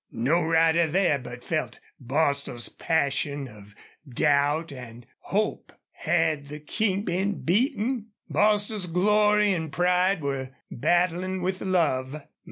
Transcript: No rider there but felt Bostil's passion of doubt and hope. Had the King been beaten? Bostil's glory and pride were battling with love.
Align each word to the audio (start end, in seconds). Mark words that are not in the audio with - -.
No 0.11 0.43
rider 0.43 0.87
there 0.87 1.19
but 1.19 1.43
felt 1.43 1.79
Bostil's 1.99 2.69
passion 2.69 3.47
of 3.47 3.75
doubt 4.11 4.71
and 4.71 5.05
hope. 5.19 5.71
Had 5.91 6.47
the 6.47 6.59
King 6.59 7.03
been 7.03 7.43
beaten? 7.43 8.07
Bostil's 8.27 8.87
glory 8.87 9.53
and 9.53 9.71
pride 9.71 10.21
were 10.23 10.55
battling 10.71 11.43
with 11.43 11.61
love. 11.61 12.19